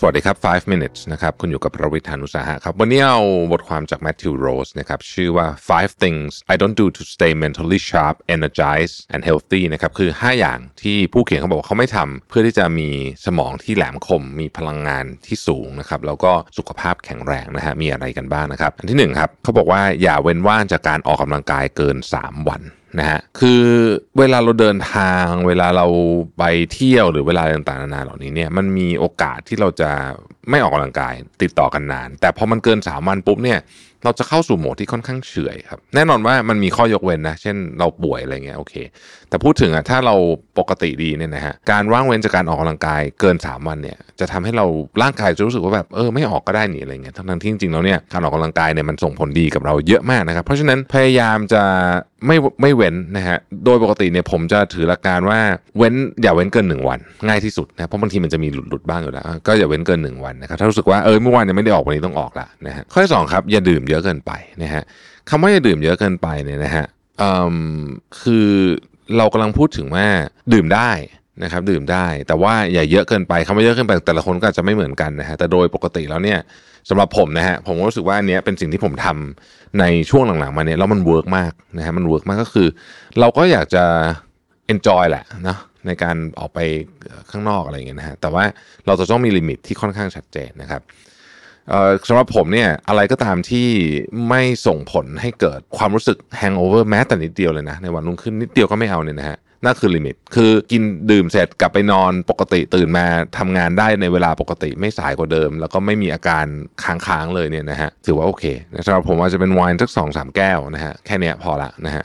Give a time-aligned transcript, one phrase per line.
[0.00, 3.20] สวัสดีครับ 5 minutes นะครับ คุณอยู่กับประวิทยานุสาหะครับ วันนี้เอา
[3.52, 9.22] บทความจาก Matthew Rose นะครับ ชื่อว่า five things I don't do to stay mentally sharp energized and
[9.28, 12.88] healthy นะครับ คือ 5 อย่างที่ผู้เขียนเขาบอกว่าเขาไม่ทำเพื่อที่จะมี
[13.26, 22.62] สมองที่แหลมคม มีพลังงานที่สูงนะครับ แล้วก็สุขภาพแข็งแรงนะฮะ มีอะไรกันบ้างนะครับ อันที่1ครับ เขาบอกว่าอย่าเว้นว่างจากการออกกำลังกายเกิน 3 วัน
[22.98, 23.62] นะฮะคือ
[24.18, 25.86] เวลาเราเดินทาง เวลาเรา
[26.38, 29.90] ไปเที่ยวหรือเวลาต่างๆนานาเหล่านี้เนี่ยมันมีโอกาสที่เราจะ
[30.50, 33.60] ไม่ออกกำลังกายติดต่อกันนาน แต่พอมันเกิน 3 วันปุ๊บเนี่ย
[34.04, 38.74] เราจะเข้าสู่โหมดที่ค่อนข้างเฉยครับแน่นอนว่ามันมีข้อยกเว้นนะ เช่นเราป่วยอะไรเงี้ยโอเค
[39.28, 40.14] แต่พูดถึงอะถ้าเรา
[40.58, 44.66] ปกติดีเนี่ยนะฮะการว่างเว้นจากการออกกำลังกายเกิน 3 วันเนี่ยจะทำให้เรา
[45.02, 51.62] ร่างกายจะรู้สึกว่าแบบเออไม่ออกก็ได้นี่อะไรเงี้ยทั้งที่จริงๆแล้วเนี่ยการออกกำลังกายเนี่ยมันส่งผลดีกับเราเยอะมากนะครับเพราะฉะนั้นพยายามจะ
[52.26, 55.40] ไม่ไม่เว้นนะฮะ โดยปกติเนี่ยผมจะถือหลักการว่า
[55.78, 64.82] เว้นอย่าเว้นเกิน 1 วัน ง่ายที่สุดนะเพราะบางทีมันจะมีหลุดหลุดบ้างอยู่แล้ว ก็อย่าเว้นเกิน 1 วันนะครับถ้ารู้สึกว่าเออเมื่อวานยังไม่ได้ออกวันนี้ต้องออกละนะฮะข้อที่สองครับอย่าดื่มเยอะเกินไปนะฮะ
[65.28, 66.86] คำว่าอย่าดื่มเยอะเกินไปเนี่ยนะฮะ
[68.22, 68.48] คือ
[69.16, 70.06] เรากำลังพูดถึงว่า
[70.52, 70.90] ดื่มได้
[71.42, 76.38] นะครับดื่มได้ แต่ว่าอย่าเยอะเกินไปคำว่าเยอะเกินไปแต่ละคนก็อาจจะไม่เหมือนกันนะฮะแต่โดยปกติแล้วเนี่ย
[76.88, 79.06] สำหรับผมนะฮะผมรู้สึกว่าอันนี้เป็นสิ่งที่ผมท
[79.42, 82.68] ทำในช่วงหลังๆมาเนี่ยแล้วมัน work มากนะฮะมัน work มากก็คือ
[83.20, 83.84] เราก็อยากจะ
[84.72, 86.58] enjoy แหละนะในการออกไป
[87.30, 88.44] ข้างนอกอะไรอย่างเงี้ยนะฮะแต่ว่า
[88.86, 90.82] เราจะต้องมี limit ที่ค่อนข้างชัดเจนนะครับ
[92.08, 93.68] สำหรับผมเนี่ยอะไรก็ตามที่
[94.28, 103.06] ไม่ส่งผลให้เกิดความรู้สึก hangover แม้แต่นิดเดียวเลยนะในวันรุ่งขึ้นนิดเดียวก็ไม่เอาเนี่ยนะฮะ นั่นคือ limit คือกินดื่มเสร็จกลับไปนอนปกติตื่นมา
[103.38, 106.44] ทำงานได้ในเวลาปกติไม่สายกว่าเดิม แล้วก็ไม่มีอาการ
[106.84, 108.44] ค้างๆเลยเนี่ยนะฮะถือว่าโอเค
[108.86, 112.04] สำหรับผมอาจจะเป็นไวน์สักสองสามแก้วนะฮะแค่นี้พอละนะฮะ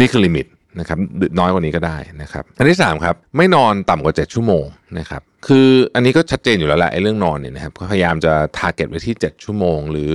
[0.00, 0.46] นี่คือ limit
[0.80, 0.98] นะครับ
[1.38, 4.64] น้อยกว่านี้ก็ได้นะครับอันที่3ครับไม่นอนต่ำกว่า 7 ชั่วโมง
[4.98, 10.14] นะครับคืออันนี้ก็ชัดเจนอยู่แล้วแหละไอ้เรื่องนอนเนี่ยนะครับพยายามจะ target ไว้ที่ 7 ชั่วโมง หรือ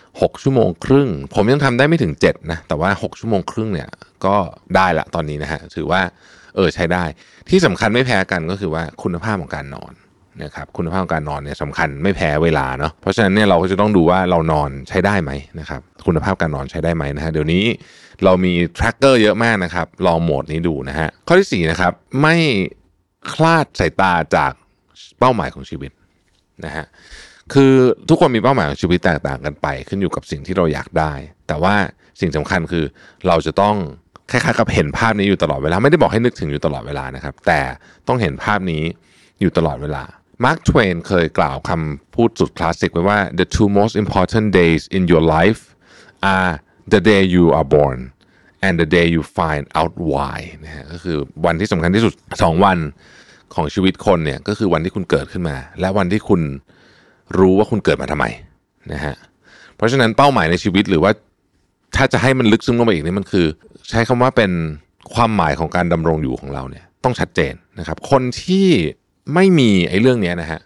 [0.00, 3.88] 6 ชั่วโมงครึ่ง ผมยังทำได้ไม่ถึง7นะแต่ว่า 6 ชั่วโมงครึ่งเนี่ย
[4.26, 4.36] ก็
[4.76, 6.02] ได้ละตอนนี้นะฮะถือว่า
[6.56, 7.04] เออใช้ได้
[7.50, 9.92] ที่สำคัญไม่แพ้กันก็คือว่าคุณภาพของการนอน
[10.42, 15.30] นะครับคุณภาพของการนอนเนี่ยสำคัญไม่แพ้เวลาเนาะเพราะฉะนั้นเนี่ยเราก็จะต้องดูว่าเรานอนใช้ได้ไหม
[15.60, 17.64] นะครับคุณภาพการนอนใช้ได้ไหมนะฮะเดี๋ยวนี้
[18.24, 22.36] เรามี tracker เยอะมากนะครับลองโหมดนี้ดูนะฮะข้อที่4นะครับไม่
[23.32, 24.52] คลาดสายตาจาก
[25.18, 25.90] เป้าหมายของชีวิต
[26.64, 26.84] นะฮะ
[27.52, 27.72] คือ
[28.08, 31.12] ทุกคนมีเป้าหมายของชีวิตแตกต่างกันไป ขึ้นอยู่กับสิ่งที่เราอยากได้
[31.48, 31.74] แต่ว่า
[32.20, 32.84] สิ่งสำคัญคือ
[33.28, 33.76] เราจะต้อง
[34.30, 37.60] คล้ายๆกับเห็นภาพนี้อยู่ตลอดเวลาไม่ได้บอกให้นึกถึงอยู่ตลอดเวลานะครับ แต่
[38.08, 38.82] ต้องเห็นภาพนี้
[39.40, 40.02] อยู่ตลอดเวลา
[40.44, 45.60] มาร์คทเวนเคยกล่าวคำพูดสุดคลาสสิกไว้ว่า the two most important days in your life
[46.34, 46.52] are
[46.92, 47.98] the day you are born
[48.66, 52.78] and the day you find out why นะฮะก็คือวันที่สำคัญที่สุด 2 วัน
[53.54, 56.40] ของชีวิตคนเนี่ยก็คือวันที่คุณเกิดขึ้นมา และวันที่คุณ
[57.38, 58.26] รู้ว่าคุณเกิดมาทำไม
[58.92, 59.14] นะฮะ
[59.76, 61.12] เพราะฉะนั้นเป้าหมายในชีวิตหรือว่า
[61.96, 63.46] ถ้าจะให้มันลึกซึ้งลงไปอีกนี่มันคือ
[63.90, 64.50] ใช้คำว่าเป็น
[65.14, 68.68] ความหมายของการดำรงอยู่ของเราเนี่ยต้องชัดเจนนะครับ คนที่
[69.34, 70.60] ไม่มีไอ้เรื่องนี้นะฮะ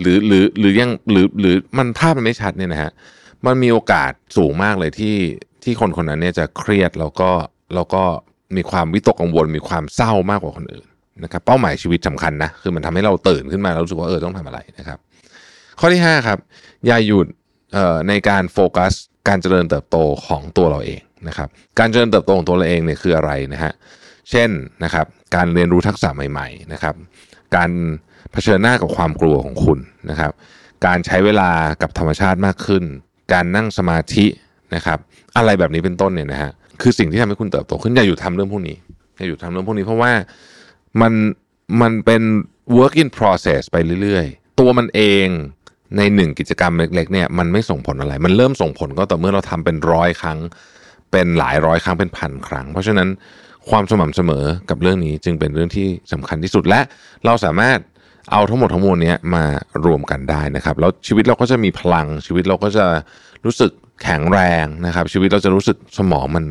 [0.00, 2.90] หรือหรือหรือยังหรือหรือมันภาพมันไม่ชัดเนี่ยนะฮะ
[3.46, 5.16] มันมีโอกาสสูงมากเลยที่
[5.64, 7.30] ที่คนคนนั้นเนี่ยจะเครียดแล้วก็
[7.74, 8.02] แล้วก็
[8.56, 10.86] มีความวิตกกังวล มีความเศร้ามากกว่าคนอื่น
[11.24, 14.98] นะครับเป้าหมายชีวิตสำคัญนะคือมันทำให้เราตื่นขึ้นมาแล้วรู้สึกว่าเออต้องทำอะไรนะครับ
[15.80, 16.38] ข้อที่ 5 ครับ
[16.86, 17.26] อย่าหยุด
[18.08, 18.92] ในการโฟกัส
[19.28, 19.96] การเจริญเติบโต
[20.26, 23.72] ของตัวเราเองนะครับการเจริญเติบโตของตัวเราเองเนี่ยคืออะไรนะฮะ
[24.30, 24.50] เช่น
[24.84, 26.94] นะครับการเรียนรู้ทักษะใหม่ๆนะครับ
[27.56, 27.70] การ
[28.32, 29.78] เผชิญหน้ากับความกลัวของคุณ
[30.10, 30.32] นะครับ
[30.86, 31.50] การใช้เวลา
[31.82, 32.84] กับธรรมชาติมากขึ้น
[33.32, 34.26] การนั่งสมาธิ
[34.74, 34.98] นะครับ
[35.36, 36.50] อะไรแบบนี้เป็นต้นเนี่ยนะฮะ
[36.82, 38.76] คือสิ่งที่ทำให้คุณเติบโตขึ้นอย่าหยุดทำเรื่องพวกนี้
[39.16, 40.12] อย่าหยุดทำเรื่องพวกนี้เพราะว่า
[41.00, 41.12] มัน
[41.80, 42.22] มันเป็น
[42.78, 45.26] work in process ไปเรื่อยๆ ตัวมันเอง
[45.96, 50.38] ในหนึ่งกิจกรรมเล็กๆเนี่ยมันไม่ส่งผลอะไร มันเริ่มส่งผลก็ต่อเมื่อเราทำเป็นร้อยครั้ง
[51.12, 53.08] เป็นหลายร้อยครั้งเป็นพันครั้ง เพราะฉะนั้น
[53.70, 56.80] ความสม่ำเสมอกับเรื่องนี้จึงเป็นเรื่องที่สำคัญที่สุดและ
[57.26, 57.78] เราสามารถ
[58.32, 59.44] เอาทั้งหมดทั้งมวลนี้มา
[59.86, 62.86] รวมกันได้นะครับ แล้วชีวิตเราก็จะมีพลังชีวิตเราก็จะ
[63.44, 63.70] รู้สึก
[64.02, 66.44] แข็งแรงนะครับ ชีวิตเราจะรู้สึกสมองมัน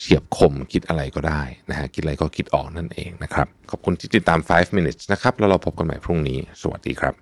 [0.00, 7.14] เฉียบคมคิดอะไรก็ได้นะฮะคิดอะไรก็คิดออกนั่นเองนะครับ ขอบคุณที่ติดตาม 5 minutes นะครับ แล้วเราพบกันใหม่พรุ่งนี้ สวัสดีครับ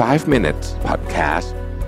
[0.00, 1.71] 5 minutes podcast